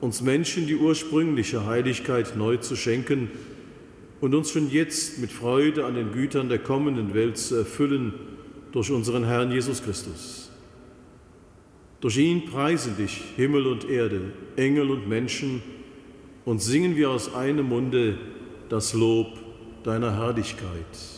uns 0.00 0.22
Menschen 0.22 0.66
die 0.66 0.76
ursprüngliche 0.76 1.66
Heiligkeit 1.66 2.36
neu 2.36 2.56
zu 2.56 2.74
schenken 2.74 3.30
und 4.22 4.34
uns 4.34 4.50
schon 4.50 4.70
jetzt 4.70 5.18
mit 5.18 5.30
Freude 5.30 5.84
an 5.84 5.94
den 5.94 6.12
Gütern 6.12 6.48
der 6.48 6.58
kommenden 6.58 7.12
Welt 7.12 7.36
zu 7.36 7.56
erfüllen 7.56 8.14
durch 8.72 8.90
unseren 8.90 9.24
Herrn 9.24 9.50
Jesus 9.50 9.82
Christus. 9.82 10.50
Durch 12.00 12.16
ihn 12.16 12.44
preisen 12.46 12.96
dich 12.96 13.22
Himmel 13.36 13.66
und 13.66 13.88
Erde, 13.88 14.32
Engel 14.56 14.90
und 14.90 15.08
Menschen 15.08 15.62
und 16.44 16.62
singen 16.62 16.96
wir 16.96 17.10
aus 17.10 17.34
einem 17.34 17.68
Munde 17.68 18.18
das 18.68 18.94
Lob 18.94 19.38
deiner 19.82 20.16
Herrlichkeit. 20.16 21.17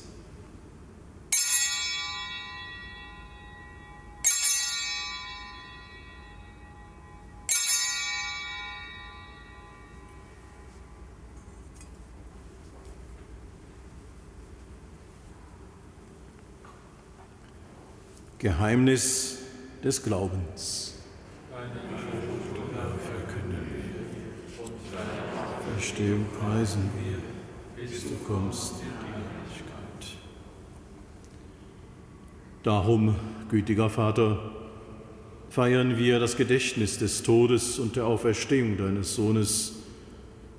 Geheimnis 18.41 19.37
des 19.83 20.01
Glaubens. 20.01 20.95
Verkünden 21.51 21.91
wir, 23.75 24.95
verstehen, 25.75 26.25
preisen 26.39 26.89
wir, 26.97 27.19
bis 27.85 28.03
du 28.05 28.15
kommst 28.25 28.81
in 28.81 28.87
die 28.87 29.11
Herrlichkeit. 29.11 30.17
Darum, 32.63 33.15
gütiger 33.51 33.91
Vater, 33.91 34.39
feiern 35.51 35.99
wir 35.99 36.19
das 36.19 36.35
Gedächtnis 36.35 36.97
des 36.97 37.21
Todes 37.21 37.77
und 37.77 37.95
der 37.95 38.07
Auferstehung 38.07 38.75
deines 38.75 39.13
Sohnes 39.13 39.73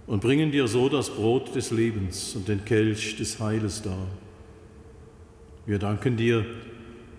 und 0.06 0.22
bringen 0.22 0.52
dir 0.52 0.68
so 0.68 0.88
das 0.88 1.10
Brot 1.10 1.56
des 1.56 1.72
Lebens 1.72 2.36
und 2.36 2.46
den 2.46 2.64
Kelch 2.64 3.16
des 3.16 3.40
Heiles 3.40 3.82
dar. 3.82 4.06
Wir 5.66 5.80
danken 5.80 6.16
dir, 6.16 6.46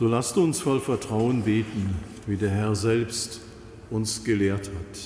So 0.00 0.08
lasst 0.08 0.38
uns 0.38 0.60
voll 0.60 0.80
Vertrauen 0.80 1.42
beten, 1.42 1.94
wie 2.26 2.38
der 2.38 2.48
Herr 2.48 2.74
selbst 2.74 3.42
uns 3.90 4.24
gelehrt 4.24 4.68
hat. 4.68 4.98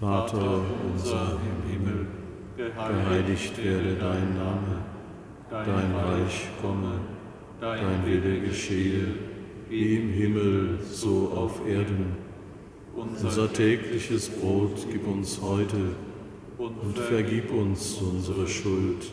Vater 0.00 0.62
unser 0.90 1.36
im 1.36 1.70
Himmel, 1.70 2.06
geheiligt 2.56 3.62
werde 3.62 3.94
dein 3.96 4.34
Name, 4.34 4.84
dein 5.50 5.94
Reich 5.94 6.48
komme, 6.62 7.00
dein 7.60 8.06
Wille 8.06 8.40
geschehe, 8.40 9.16
wie 9.68 9.96
im 9.96 10.08
Himmel, 10.08 10.78
so 10.90 11.30
auf 11.36 11.60
Erden. 11.68 12.16
Unser 12.96 13.52
tägliches 13.52 14.30
Brot 14.30 14.86
gib 14.90 15.06
uns 15.06 15.42
heute 15.42 15.90
und 16.56 16.96
vergib 16.96 17.52
uns 17.52 17.98
unsere 18.00 18.48
Schuld, 18.48 19.12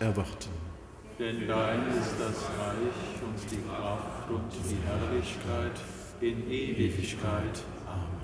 erwarten. 0.00 0.48
Denn 1.18 1.46
dein 1.46 1.86
ist 1.88 2.14
das 2.18 2.48
Reich 2.58 3.20
und 3.22 3.50
die 3.50 3.62
Kraft 3.68 4.30
und 4.30 4.50
die 4.70 4.78
Herrlichkeit 4.86 5.78
in 6.22 6.50
Ewigkeit. 6.50 7.62
Amen. 7.86 8.20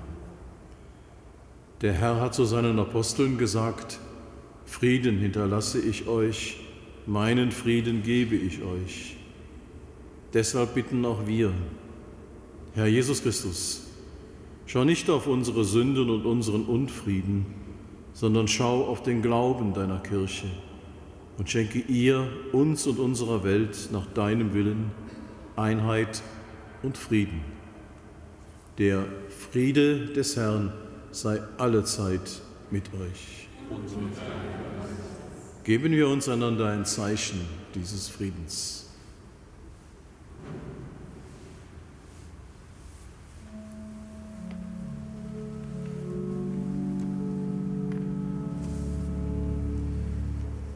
Der 1.81 1.93
Herr 1.93 2.19
hat 2.19 2.33
zu 2.33 2.45
seinen 2.45 2.79
Aposteln 2.79 3.37
gesagt, 3.37 3.99
Frieden 4.65 5.19
hinterlasse 5.19 5.79
ich 5.79 6.07
euch, 6.07 6.59
meinen 7.05 7.51
Frieden 7.51 8.01
gebe 8.01 8.35
ich 8.35 8.63
euch. 8.63 9.15
Deshalb 10.33 10.73
bitten 10.73 11.05
auch 11.05 11.27
wir, 11.27 11.53
Herr 12.73 12.87
Jesus 12.87 13.21
Christus, 13.21 13.87
schau 14.65 14.83
nicht 14.83 15.09
auf 15.09 15.27
unsere 15.27 15.63
Sünden 15.63 16.09
und 16.09 16.25
unseren 16.25 16.65
Unfrieden, 16.65 17.45
sondern 18.13 18.47
schau 18.47 18.85
auf 18.85 19.03
den 19.03 19.21
Glauben 19.21 19.73
deiner 19.73 19.99
Kirche 19.99 20.47
und 21.37 21.49
schenke 21.49 21.79
ihr, 21.79 22.27
uns 22.51 22.87
und 22.87 22.99
unserer 22.99 23.43
Welt 23.43 23.89
nach 23.91 24.05
deinem 24.07 24.53
Willen 24.53 24.91
Einheit 25.55 26.21
und 26.83 26.97
Frieden. 26.97 27.41
Der 28.77 29.05
Friede 29.29 30.07
des 30.07 30.35
Herrn 30.35 30.73
sei 31.11 31.41
allezeit 31.57 32.41
mit 32.69 32.83
euch. 32.93 33.47
Geben 35.63 35.91
wir 35.91 36.07
uns 36.07 36.29
einander 36.29 36.69
ein 36.69 36.85
Zeichen 36.85 37.41
dieses 37.73 38.07
Friedens. 38.07 38.83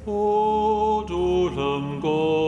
O 0.05 0.50
du 1.79 2.40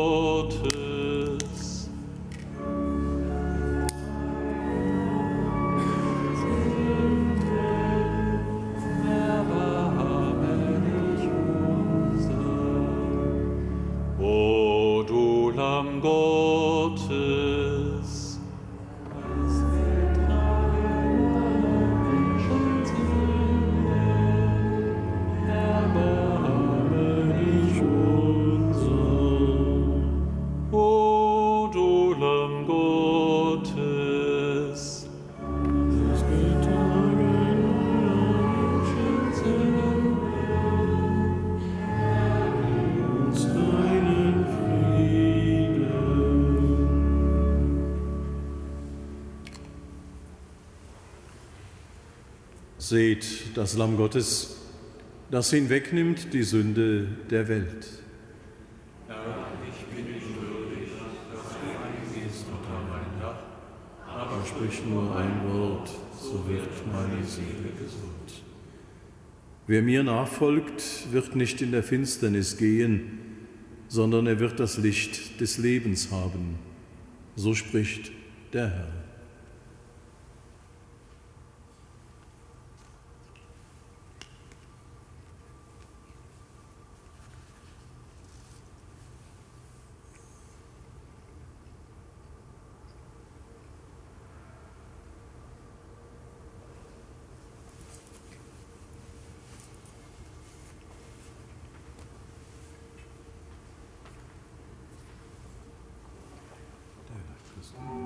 Seht 52.94 53.58
das 53.58 53.76
Lamm 53.76 53.98
Gottes, 53.98 54.56
das 55.32 55.50
hinwegnimmt 55.50 56.32
die 56.32 56.44
Sünde 56.44 57.08
der 57.28 57.48
Welt. 57.48 57.88
Aber 64.08 64.46
sprich 64.46 64.86
nur 64.86 65.18
ein 65.18 65.42
Wort, 65.44 65.90
so 66.22 66.48
wird 66.48 66.70
meine 66.86 67.26
Seele 67.26 67.72
gesund. 67.82 68.44
Wer 69.66 69.82
mir 69.82 70.04
nachfolgt, 70.04 71.12
wird 71.12 71.36
nicht 71.36 71.64
in 71.64 71.72
der 71.72 71.82
Finsternis 71.82 72.58
gehen, 72.58 73.22
sondern 73.88 74.28
er 74.28 74.40
wird 74.40 74.60
das 74.60 74.78
Licht 74.78 75.42
des 75.42 75.58
Lebens 75.58 76.12
haben. 76.12 76.60
So 77.36 77.56
spricht 77.56 78.12
der 78.54 78.70
Herr. 78.70 79.03
Jesus' 107.64 108.03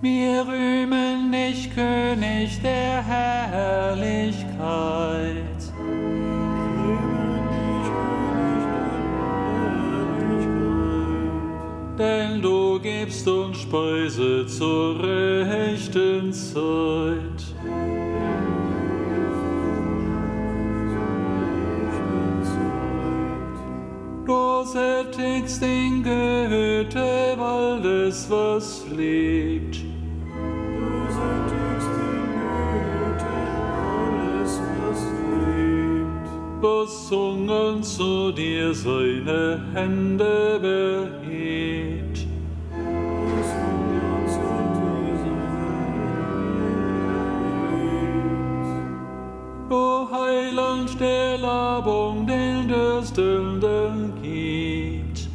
Wir 0.00 0.46
rühmen 0.46 1.32
dich, 1.32 1.74
König 1.74 2.62
der 2.62 3.04
Herrlichkeit. 3.04 4.44
Denn 11.98 12.40
du 12.40 12.78
gibst 12.78 13.26
uns 13.26 13.58
Speise 13.58 14.46
zur 14.46 15.02
rechten 15.02 16.32
Zeit. 16.32 17.42
Du 24.24 24.62
sättigst 24.64 25.60
den 25.60 26.04
Güte 26.04 26.47
dir 38.32 38.74
seine 38.74 39.60
Hände 39.74 40.58
behebt. 40.60 42.26
O 49.70 50.08
Heiland 50.10 50.98
der 51.00 51.38
Labung, 51.38 52.26
den 52.26 52.68
Dürstenden 52.68 54.12
gibt. 54.22 55.28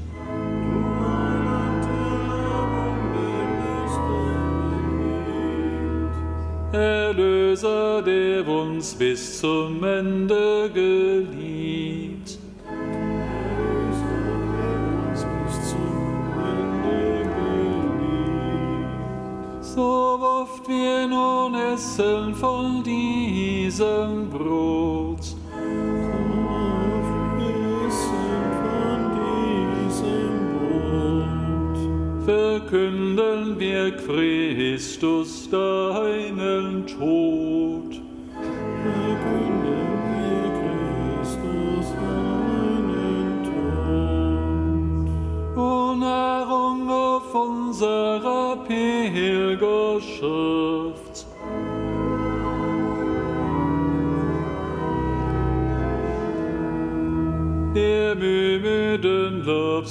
Du 0.65 0.81
Heiland 0.99 1.85
der 1.85 2.17
Labung 2.27 2.97
den 3.15 3.49
Dürstenden 3.61 4.33
gibt. 6.71 6.73
Erlöser, 6.73 8.01
der 8.01 8.47
uns 8.47 8.95
bis 8.95 9.39
zum 9.39 9.83
Ende 9.83 10.69
gilt. 10.73 11.12
Oft 20.43 20.67
wir 20.67 21.07
nun 21.07 21.55
essen 21.55 22.35
von 22.35 22.83
diesem 22.83 24.29
Brot, 24.29 25.25
verkünden 32.25 33.57
wir 33.57 33.91
Christus 33.97 35.49
deinen 35.49 36.02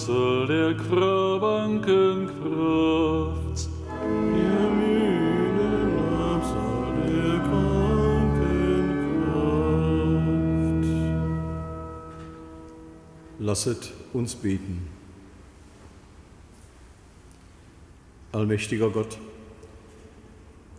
Lapsel 0.03 0.47
der 0.49 0.75
kranken 0.75 2.27
Kraft. 2.27 3.69
Lasset 13.39 13.93
uns 14.13 14.35
beten. 14.35 14.89
Allmächtiger 18.33 18.91
Gott, 18.91 19.19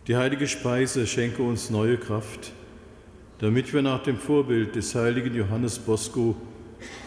die 0.08 0.18
heilige 0.18 0.48
Speise 0.48 1.08
schenke 1.08 1.44
uns 1.44 1.70
neue 1.70 1.98
Kraft, 1.98 2.52
damit 3.40 3.74
wir 3.74 3.82
nach 3.84 4.04
dem 4.04 4.18
Vorbild 4.18 4.76
des 4.76 4.96
heiligen 4.96 5.34
Johannes 5.36 5.80
Bosco 5.80 6.36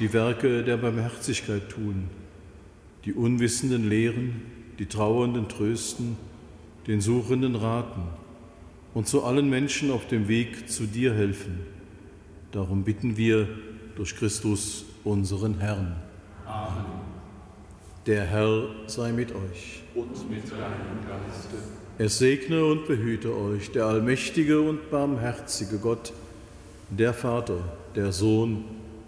die 0.01 0.13
Werke 0.13 0.63
der 0.63 0.77
Barmherzigkeit 0.77 1.69
tun, 1.69 2.09
die 3.05 3.13
Unwissenden 3.13 3.89
lehren, 3.89 4.43
die 4.79 4.87
Trauernden 4.87 5.49
trösten, 5.49 6.17
den 6.87 7.01
Suchenden 7.01 7.55
raten 7.55 8.03
und 8.95 9.07
zu 9.07 9.25
allen 9.25 9.51
Menschen 9.51 9.91
auf 9.91 10.07
dem 10.07 10.29
Weg 10.29 10.71
zu 10.71 10.87
dir 10.87 11.15
helfen. 11.15 11.61
Darum 12.53 12.85
bitten 12.85 13.17
wir 13.17 13.49
durch 13.97 14.17
Christus, 14.17 14.85
unseren 15.05 15.59
Herrn. 15.59 15.97
Amen. 16.47 16.85
Der 18.07 18.25
Herr 18.25 18.69
sei 18.87 19.13
mit 19.13 19.33
euch. 19.33 19.83
Und 19.95 20.31
mit 20.31 20.51
deinem 20.51 21.01
Geiste. 21.09 21.57
Er 21.99 22.09
segne 22.09 22.65
und 22.65 22.87
behüte 22.87 23.35
euch, 23.35 23.73
der 23.73 23.87
allmächtige 23.87 24.61
und 24.61 24.91
barmherzige 24.91 25.79
Gott, 25.79 26.13
der 26.91 27.15
Vater, 27.15 27.59
der 27.95 28.13
Sohn 28.13 28.65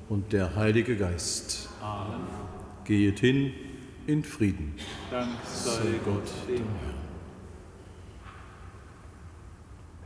und 0.09 0.33
der 0.33 0.55
Heilige 0.57 0.97
Geist. 0.97 1.69
Amen. 1.83 2.21
Gehet 2.85 3.21
hin 3.21 3.53
in 4.07 4.25
Frieden. 4.25 4.75
Dank 5.11 5.29
sei 5.45 6.01
Gott 6.05 6.31
dem 6.49 6.65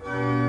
Herrn. 0.05 0.42